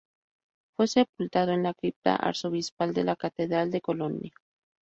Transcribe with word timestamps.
Fue 0.75 0.87
sepultado 0.87 1.51
en 1.51 1.61
la 1.61 1.75
cripta 1.75 2.15
arzobispal 2.15 2.91
de 2.95 3.03
la 3.03 3.15
Catedral 3.15 3.69
de 3.69 3.81
Colonia. 3.81 4.31